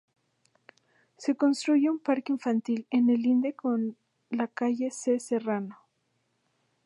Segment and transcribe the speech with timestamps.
[1.17, 3.97] Se construye un parque infantil en el linde con
[4.31, 5.77] la calle se Serrano.